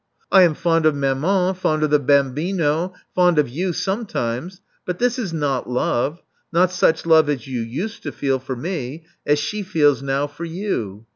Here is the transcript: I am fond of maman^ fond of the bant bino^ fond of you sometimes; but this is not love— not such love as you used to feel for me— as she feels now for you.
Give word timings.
I 0.31 0.41
am 0.41 0.55
fond 0.55 0.87
of 0.87 0.95
maman^ 0.95 1.55
fond 1.55 1.83
of 1.83 1.91
the 1.91 1.99
bant 1.99 2.33
bino^ 2.33 2.91
fond 3.13 3.37
of 3.37 3.47
you 3.47 3.71
sometimes; 3.71 4.59
but 4.83 4.97
this 4.97 5.19
is 5.19 5.31
not 5.31 5.69
love— 5.69 6.23
not 6.51 6.71
such 6.71 7.05
love 7.05 7.29
as 7.29 7.45
you 7.45 7.61
used 7.61 8.01
to 8.01 8.11
feel 8.11 8.39
for 8.39 8.55
me— 8.55 9.05
as 9.27 9.37
she 9.37 9.61
feels 9.61 10.01
now 10.01 10.25
for 10.25 10.43
you. 10.45 11.05